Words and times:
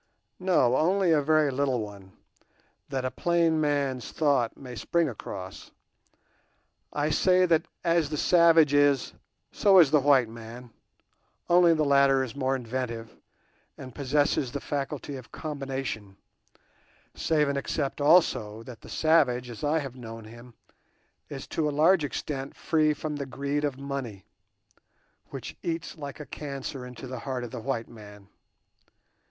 No, 0.39 0.75
only 0.77 1.11
a 1.11 1.21
very 1.21 1.51
little 1.51 1.79
one, 1.79 2.11
that 2.89 3.05
a 3.05 3.11
plain 3.11 3.61
man's 3.61 4.11
thought 4.11 4.57
may 4.57 4.73
spring 4.75 5.07
across. 5.07 5.69
I 6.91 7.11
say 7.11 7.45
that 7.45 7.67
as 7.83 8.09
the 8.09 8.17
savage 8.17 8.73
is, 8.73 9.13
so 9.51 9.77
is 9.77 9.91
the 9.91 9.99
white 9.99 10.27
man, 10.27 10.71
only 11.51 11.75
the 11.75 11.85
latter 11.85 12.23
is 12.23 12.35
more 12.35 12.55
inventive, 12.55 13.15
and 13.77 13.93
possesses 13.93 14.51
the 14.51 14.59
faculty 14.59 15.17
of 15.17 15.31
combination; 15.31 16.17
save 17.13 17.47
and 17.47 17.55
except 17.55 18.01
also 18.01 18.63
that 18.63 18.81
the 18.81 18.89
savage, 18.89 19.51
as 19.51 19.63
I 19.63 19.77
have 19.77 19.95
known 19.95 20.23
him, 20.23 20.55
is 21.29 21.45
to 21.49 21.69
a 21.69 21.69
large 21.69 22.03
extent 22.03 22.55
free 22.55 22.91
from 22.95 23.17
the 23.17 23.27
greed 23.27 23.63
of 23.63 23.77
money, 23.77 24.25
which 25.29 25.55
eats 25.61 25.95
like 25.95 26.19
a 26.19 26.25
cancer 26.25 26.87
into 26.87 27.05
the 27.05 27.19
heart 27.19 27.43
of 27.43 27.51
the 27.51 27.59
white 27.61 27.87
man. 27.87 28.29